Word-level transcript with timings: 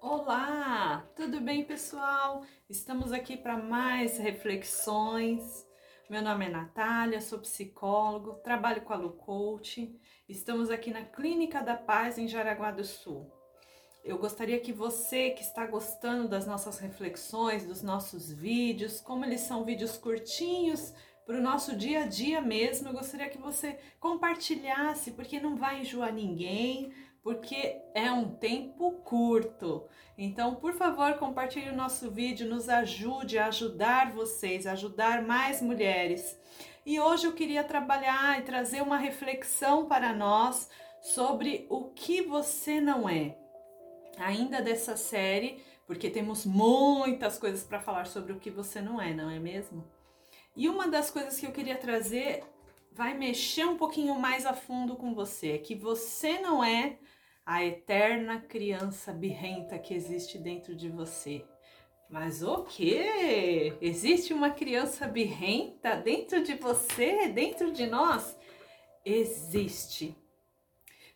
Olá, 0.00 1.04
tudo 1.16 1.40
bem, 1.40 1.64
pessoal? 1.64 2.44
Estamos 2.70 3.12
aqui 3.12 3.36
para 3.36 3.56
mais 3.56 4.16
reflexões. 4.16 5.66
Meu 6.08 6.22
nome 6.22 6.46
é 6.46 6.48
Natália, 6.48 7.20
sou 7.20 7.40
psicólogo, 7.40 8.34
trabalho 8.44 8.82
com 8.82 8.92
a 8.92 8.96
Lu 8.96 9.14
Coach. 9.14 9.92
Estamos 10.28 10.70
aqui 10.70 10.92
na 10.92 11.04
Clínica 11.04 11.60
da 11.60 11.74
Paz 11.76 12.16
em 12.16 12.28
Jaraguá 12.28 12.70
do 12.70 12.84
Sul. 12.84 13.28
Eu 14.04 14.18
gostaria 14.18 14.60
que 14.60 14.72
você 14.72 15.30
que 15.30 15.42
está 15.42 15.66
gostando 15.66 16.28
das 16.28 16.46
nossas 16.46 16.78
reflexões, 16.78 17.66
dos 17.66 17.82
nossos 17.82 18.30
vídeos, 18.30 19.00
como 19.00 19.24
eles 19.24 19.40
são 19.40 19.64
vídeos 19.64 19.96
curtinhos, 19.96 20.94
para 21.28 21.36
o 21.36 21.42
nosso 21.42 21.76
dia 21.76 22.04
a 22.04 22.06
dia 22.06 22.40
mesmo, 22.40 22.88
eu 22.88 22.94
gostaria 22.94 23.28
que 23.28 23.36
você 23.36 23.78
compartilhasse, 24.00 25.10
porque 25.10 25.38
não 25.38 25.56
vai 25.56 25.82
enjoar 25.82 26.10
ninguém, 26.10 26.90
porque 27.28 27.82
é 27.92 28.10
um 28.10 28.30
tempo 28.36 28.90
curto. 29.04 29.86
Então, 30.16 30.54
por 30.54 30.72
favor, 30.72 31.12
compartilhe 31.18 31.68
o 31.68 31.76
nosso 31.76 32.10
vídeo, 32.10 32.48
nos 32.48 32.70
ajude 32.70 33.36
a 33.36 33.48
ajudar 33.48 34.12
vocês, 34.12 34.66
a 34.66 34.72
ajudar 34.72 35.20
mais 35.20 35.60
mulheres. 35.60 36.40
E 36.86 36.98
hoje 36.98 37.26
eu 37.26 37.34
queria 37.34 37.62
trabalhar 37.62 38.40
e 38.40 38.44
trazer 38.44 38.80
uma 38.80 38.96
reflexão 38.96 39.84
para 39.84 40.14
nós 40.14 40.70
sobre 41.02 41.66
o 41.68 41.90
que 41.90 42.22
você 42.22 42.80
não 42.80 43.06
é. 43.06 43.36
Ainda 44.16 44.62
dessa 44.62 44.96
série, 44.96 45.62
porque 45.86 46.08
temos 46.08 46.46
muitas 46.46 47.36
coisas 47.36 47.62
para 47.62 47.78
falar 47.78 48.06
sobre 48.06 48.32
o 48.32 48.40
que 48.40 48.48
você 48.48 48.80
não 48.80 48.98
é, 48.98 49.12
não 49.12 49.28
é 49.28 49.38
mesmo? 49.38 49.84
E 50.56 50.66
uma 50.66 50.88
das 50.88 51.10
coisas 51.10 51.38
que 51.38 51.44
eu 51.44 51.52
queria 51.52 51.76
trazer 51.76 52.42
vai 52.90 53.12
mexer 53.12 53.66
um 53.66 53.76
pouquinho 53.76 54.18
mais 54.18 54.46
a 54.46 54.54
fundo 54.54 54.96
com 54.96 55.12
você, 55.12 55.52
é 55.52 55.58
que 55.58 55.74
você 55.74 56.38
não 56.38 56.64
é 56.64 56.96
a 57.48 57.64
eterna 57.64 58.42
criança 58.42 59.10
birrenta 59.10 59.78
que 59.78 59.94
existe 59.94 60.36
dentro 60.36 60.76
de 60.76 60.90
você. 60.90 61.46
Mas 62.06 62.42
o 62.42 62.64
que? 62.64 63.74
Existe 63.80 64.34
uma 64.34 64.50
criança 64.50 65.08
birrenta 65.08 65.96
dentro 65.96 66.42
de 66.42 66.56
você, 66.56 67.26
dentro 67.28 67.72
de 67.72 67.86
nós? 67.86 68.36
Existe. 69.02 70.14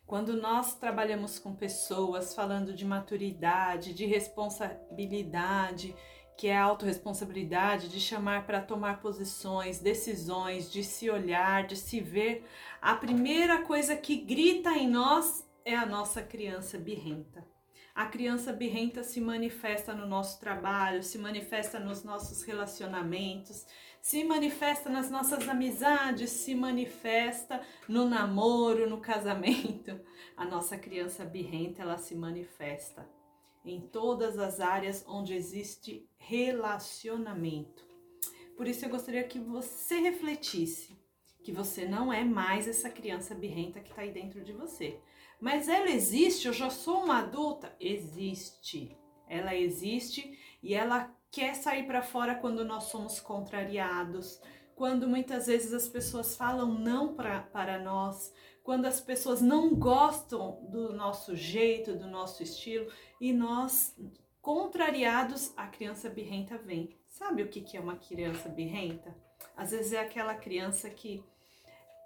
Quando 0.07 0.33
nós 0.33 0.73
trabalhamos 0.73 1.37
com 1.37 1.53
pessoas 1.53 2.33
falando 2.33 2.73
de 2.73 2.83
maturidade, 2.83 3.93
de 3.93 4.07
responsabilidade, 4.07 5.95
que 6.35 6.47
é 6.47 6.57
a 6.57 6.63
autorresponsabilidade 6.63 7.87
de 7.89 7.99
chamar 7.99 8.47
para 8.47 8.59
tomar 8.59 9.01
posições, 9.01 9.79
decisões, 9.79 10.71
de 10.71 10.83
se 10.83 11.11
olhar, 11.11 11.67
de 11.67 11.75
se 11.75 11.99
ver, 11.99 12.43
a 12.81 12.95
primeira 12.95 13.61
coisa 13.61 13.95
que 13.95 14.15
grita 14.15 14.71
em 14.71 14.89
nós 14.89 15.47
é 15.65 15.75
a 15.75 15.85
nossa 15.85 16.21
criança 16.21 16.77
birrenta. 16.77 17.45
A 17.95 18.07
criança 18.07 18.51
birrenta 18.51 19.03
se 19.03 19.21
manifesta 19.21 19.93
no 19.93 20.07
nosso 20.07 20.39
trabalho, 20.39 21.03
se 21.03 21.19
manifesta 21.19 21.79
nos 21.79 22.03
nossos 22.03 22.41
relacionamentos, 22.41 23.67
se 24.01 24.23
manifesta 24.23 24.89
nas 24.89 25.11
nossas 25.11 25.47
amizades, 25.47 26.31
se 26.31 26.55
manifesta 26.55 27.61
no 27.87 28.09
namoro, 28.09 28.89
no 28.89 28.99
casamento. 28.99 29.99
A 30.35 30.43
nossa 30.43 30.75
criança 30.75 31.23
birrenta, 31.23 31.83
ela 31.83 31.97
se 31.97 32.15
manifesta 32.15 33.07
em 33.63 33.79
todas 33.79 34.39
as 34.39 34.59
áreas 34.59 35.05
onde 35.07 35.35
existe 35.35 36.09
relacionamento. 36.17 37.87
Por 38.57 38.67
isso 38.67 38.85
eu 38.85 38.89
gostaria 38.89 39.23
que 39.23 39.39
você 39.39 39.99
refletisse 39.99 40.97
que 41.43 41.51
você 41.51 41.85
não 41.85 42.11
é 42.11 42.23
mais 42.23 42.67
essa 42.67 42.89
criança 42.89 43.35
birrenta 43.35 43.79
que 43.79 43.89
está 43.89 44.01
aí 44.01 44.11
dentro 44.11 44.43
de 44.43 44.53
você. 44.53 44.99
Mas 45.39 45.67
ela 45.67 45.89
existe, 45.89 46.47
eu 46.47 46.53
já 46.53 46.69
sou 46.69 47.03
uma 47.03 47.19
adulta? 47.19 47.75
Existe. 47.79 48.97
Ela 49.27 49.55
existe 49.55 50.39
e 50.61 50.73
ela 50.73 51.13
quer 51.29 51.53
sair 51.55 51.85
para 51.85 52.01
fora 52.01 52.35
quando 52.35 52.63
nós 52.63 52.85
somos 52.85 53.19
contrariados, 53.19 54.39
quando 54.75 55.07
muitas 55.07 55.47
vezes 55.47 55.73
as 55.73 55.87
pessoas 55.87 56.35
falam 56.35 56.79
não 56.79 57.13
pra, 57.13 57.41
para 57.41 57.79
nós, 57.79 58.33
quando 58.63 58.85
as 58.85 59.01
pessoas 59.01 59.41
não 59.41 59.75
gostam 59.75 60.65
do 60.69 60.93
nosso 60.93 61.35
jeito, 61.35 61.95
do 61.95 62.07
nosso 62.07 62.41
estilo 62.41 62.89
e 63.19 63.33
nós, 63.33 63.95
contrariados, 64.41 65.53
a 65.57 65.67
criança 65.67 66.09
birrenta 66.09 66.57
vem. 66.57 66.97
Sabe 67.07 67.43
o 67.43 67.49
que, 67.49 67.75
é 67.75 67.79
uma 67.79 67.97
criança 67.97 68.47
birrenta? 68.49 69.15
Às 69.55 69.71
vezes 69.71 69.93
é 69.93 69.99
aquela 69.99 70.35
criança 70.35 70.89
que 70.89 71.23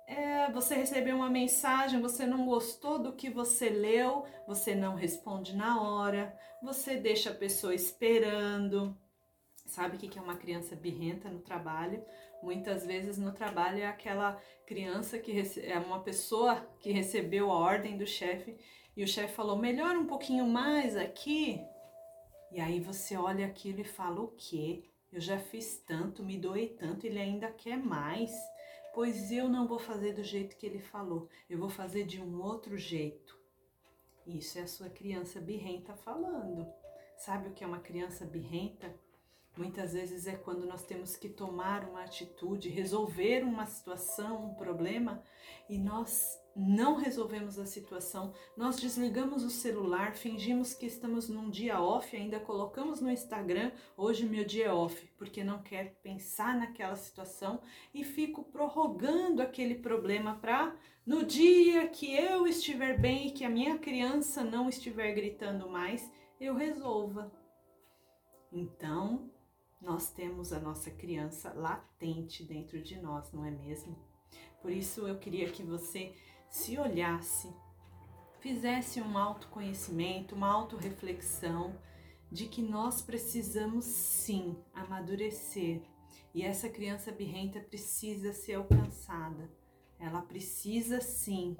é, 0.07 0.49
você 0.51 0.73
recebeu 0.75 1.17
uma 1.17 1.29
mensagem, 1.29 1.99
você 1.99 2.25
não 2.25 2.45
gostou 2.45 2.97
do 2.97 3.11
que 3.11 3.29
você 3.29 3.69
leu, 3.69 4.25
você 4.47 4.73
não 4.73 4.95
responde 4.95 5.53
na 5.53 5.81
hora, 5.81 6.33
você 6.63 6.95
deixa 6.95 7.31
a 7.31 7.35
pessoa 7.35 7.75
esperando. 7.75 8.97
Sabe 9.65 9.97
o 9.97 9.99
que 9.99 10.17
é 10.17 10.21
uma 10.21 10.37
criança 10.37 10.77
birrenta 10.77 11.29
no 11.29 11.39
trabalho? 11.39 12.01
Muitas 12.41 12.85
vezes 12.85 13.17
no 13.17 13.33
trabalho 13.33 13.79
é 13.79 13.85
aquela 13.85 14.41
criança 14.65 15.19
que 15.19 15.43
é 15.61 15.77
uma 15.77 15.99
pessoa 15.99 16.65
que 16.79 16.91
recebeu 16.91 17.51
a 17.51 17.57
ordem 17.57 17.97
do 17.97 18.07
chefe 18.07 18.57
e 18.95 19.03
o 19.03 19.07
chefe 19.07 19.33
falou: 19.33 19.57
melhora 19.57 19.99
um 19.99 20.07
pouquinho 20.07 20.47
mais 20.47 20.95
aqui. 20.95 21.59
E 22.49 22.61
aí 22.61 22.79
você 22.79 23.17
olha 23.17 23.45
aquilo 23.45 23.81
e 23.81 23.83
fala: 23.83 24.21
o 24.21 24.29
quê? 24.29 24.83
Eu 25.11 25.19
já 25.19 25.37
fiz 25.37 25.83
tanto, 25.85 26.23
me 26.23 26.37
doei 26.37 26.69
tanto, 26.69 27.05
ele 27.05 27.19
ainda 27.19 27.51
quer 27.51 27.77
mais 27.77 28.31
pois 28.97 29.31
eu 29.31 29.47
não 29.47 29.67
vou 29.67 29.77
fazer 29.77 30.13
do 30.13 30.23
jeito 30.23 30.57
que 30.57 30.65
ele 30.65 30.79
falou, 30.79 31.29
eu 31.47 31.59
vou 31.59 31.69
fazer 31.69 32.03
de 32.03 32.19
um 32.19 32.41
outro 32.41 32.75
jeito. 32.75 33.39
Isso 34.25 34.57
é 34.57 34.63
a 34.63 34.67
sua 34.67 34.89
criança 34.89 35.39
birrenta 35.39 35.93
falando. 35.93 36.67
Sabe 37.15 37.47
o 37.47 37.53
que 37.53 37.63
é 37.63 37.67
uma 37.67 37.77
criança 37.77 38.25
birrenta? 38.25 38.91
Muitas 39.57 39.93
vezes 39.93 40.27
é 40.27 40.35
quando 40.35 40.67
nós 40.67 40.83
temos 40.83 41.15
que 41.15 41.27
tomar 41.27 41.83
uma 41.89 42.03
atitude, 42.03 42.69
resolver 42.69 43.43
uma 43.43 43.65
situação, 43.65 44.45
um 44.45 44.53
problema, 44.53 45.23
e 45.67 45.79
nós 45.79 46.39
não 46.55 46.95
resolvemos 46.95 47.57
a 47.59 47.65
situação, 47.65 48.33
nós 48.55 48.79
desligamos 48.79 49.43
o 49.43 49.49
celular, 49.49 50.15
fingimos 50.15 50.73
que 50.73 50.85
estamos 50.85 51.27
num 51.27 51.49
dia 51.49 51.79
off, 51.79 52.15
ainda 52.15 52.39
colocamos 52.39 53.01
no 53.01 53.11
Instagram, 53.11 53.71
hoje 53.95 54.25
meu 54.25 54.43
dia 54.43 54.67
é 54.67 54.73
off, 54.73 55.07
porque 55.17 55.43
não 55.43 55.61
quer 55.61 55.95
pensar 56.01 56.55
naquela 56.55 56.95
situação 56.95 57.59
e 57.93 58.03
fico 58.03 58.43
prorrogando 58.43 59.41
aquele 59.41 59.75
problema 59.75 60.35
para 60.35 60.75
no 61.05 61.23
dia 61.23 61.87
que 61.87 62.15
eu 62.15 62.47
estiver 62.47 62.99
bem 62.99 63.27
e 63.27 63.31
que 63.31 63.45
a 63.45 63.49
minha 63.49 63.77
criança 63.77 64.43
não 64.43 64.67
estiver 64.67 65.13
gritando 65.13 65.69
mais, 65.69 66.11
eu 66.39 66.55
resolva. 66.55 67.31
Então, 68.51 69.29
nós 69.81 70.09
temos 70.11 70.51
a 70.51 70.59
nossa 70.59 70.89
criança 70.89 71.53
latente 71.53 72.43
dentro 72.43 72.81
de 72.81 72.99
nós, 72.99 73.31
não 73.31 73.45
é 73.45 73.51
mesmo? 73.51 73.95
Por 74.61 74.71
isso 74.71 75.07
eu 75.07 75.17
queria 75.17 75.49
que 75.51 75.63
você 75.63 76.13
se 76.49 76.77
olhasse, 76.77 77.53
fizesse 78.39 79.01
um 79.01 79.17
autoconhecimento, 79.17 80.35
uma 80.35 80.51
autorreflexão 80.51 81.75
de 82.31 82.47
que 82.47 82.61
nós 82.61 83.01
precisamos 83.01 83.85
sim 83.85 84.57
amadurecer 84.73 85.81
e 86.33 86.43
essa 86.43 86.69
criança 86.69 87.11
birrenta 87.11 87.59
precisa 87.59 88.33
ser 88.33 88.55
alcançada. 88.55 89.49
Ela 89.99 90.21
precisa 90.21 91.01
sim 91.01 91.57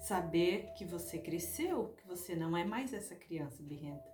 saber 0.00 0.72
que 0.74 0.84
você 0.84 1.18
cresceu, 1.18 1.94
que 1.96 2.06
você 2.06 2.34
não 2.34 2.56
é 2.56 2.64
mais 2.64 2.92
essa 2.92 3.14
criança 3.14 3.62
birrenta 3.62 4.08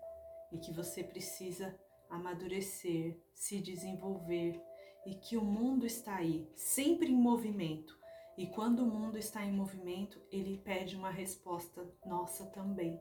e 0.53 0.59
que 0.59 0.73
você 0.73 1.03
precisa 1.03 1.77
amadurecer, 2.09 3.19
se 3.35 3.61
desenvolver 3.61 4.61
e 5.07 5.15
que 5.15 5.37
o 5.37 5.45
mundo 5.45 5.87
está 5.87 6.17
aí, 6.17 6.51
sempre 6.55 7.11
em 7.11 7.17
movimento, 7.17 7.97
e 8.37 8.47
quando 8.47 8.81
o 8.81 8.87
mundo 8.87 9.17
está 9.17 9.45
em 9.45 9.53
movimento, 9.53 10.21
ele 10.31 10.59
pede 10.59 10.95
uma 10.95 11.11
resposta 11.11 11.91
nossa 12.05 12.45
também. 12.47 13.01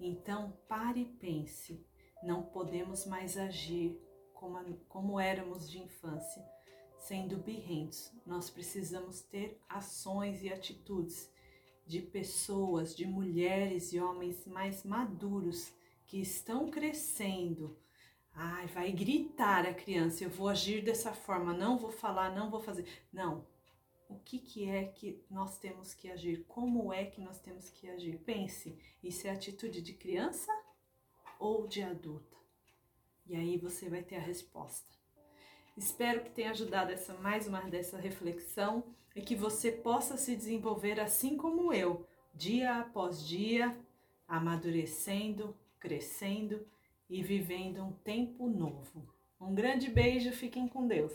Então, 0.00 0.58
pare 0.66 1.02
e 1.02 1.04
pense. 1.04 1.86
Não 2.22 2.42
podemos 2.42 3.06
mais 3.06 3.36
agir 3.36 3.96
como, 4.34 4.76
como 4.88 5.20
éramos 5.20 5.70
de 5.70 5.78
infância, 5.78 6.44
sendo 6.98 7.36
birrentos. 7.36 8.10
Nós 8.26 8.50
precisamos 8.50 9.20
ter 9.20 9.60
ações 9.68 10.42
e 10.42 10.52
atitudes 10.52 11.30
de 11.86 12.02
pessoas, 12.02 12.94
de 12.94 13.06
mulheres 13.06 13.92
e 13.92 14.00
homens 14.00 14.46
mais 14.46 14.82
maduros 14.82 15.72
que 16.06 16.20
estão 16.20 16.68
crescendo. 16.70 17.78
Ai, 18.34 18.66
vai 18.68 18.92
gritar 18.92 19.66
a 19.66 19.74
criança, 19.74 20.24
eu 20.24 20.30
vou 20.30 20.48
agir 20.48 20.82
dessa 20.82 21.12
forma, 21.12 21.52
não 21.52 21.78
vou 21.78 21.90
falar, 21.90 22.34
não 22.34 22.50
vou 22.50 22.60
fazer. 22.60 22.86
Não, 23.12 23.46
o 24.08 24.18
que, 24.18 24.38
que 24.38 24.68
é 24.68 24.84
que 24.84 25.22
nós 25.30 25.58
temos 25.58 25.94
que 25.94 26.10
agir, 26.10 26.44
como 26.48 26.92
é 26.92 27.04
que 27.04 27.20
nós 27.20 27.40
temos 27.40 27.70
que 27.70 27.88
agir. 27.88 28.18
Pense, 28.18 28.76
isso 29.02 29.26
é 29.26 29.30
atitude 29.30 29.82
de 29.82 29.92
criança 29.92 30.50
ou 31.38 31.66
de 31.66 31.82
adulta? 31.82 32.36
E 33.26 33.36
aí 33.36 33.56
você 33.56 33.88
vai 33.88 34.02
ter 34.02 34.16
a 34.16 34.20
resposta. 34.20 34.90
Espero 35.76 36.22
que 36.22 36.30
tenha 36.30 36.50
ajudado 36.50 36.90
essa 36.92 37.14
mais 37.14 37.46
uma 37.46 37.60
dessa 37.62 37.96
reflexão 37.98 38.84
e 39.14 39.22
que 39.22 39.36
você 39.36 39.70
possa 39.70 40.16
se 40.16 40.34
desenvolver 40.34 40.98
assim 40.98 41.36
como 41.36 41.72
eu, 41.72 42.06
dia 42.34 42.80
após 42.80 43.26
dia, 43.26 43.78
amadurecendo 44.26 45.56
crescendo 45.80 46.64
e 47.10 47.22
vivendo 47.22 47.82
um 47.82 47.92
tempo 47.92 48.48
novo. 48.48 49.06
Um 49.40 49.52
grande 49.52 49.90
beijo, 49.90 50.30
fiquem 50.30 50.68
com 50.68 50.86
Deus. 50.86 51.12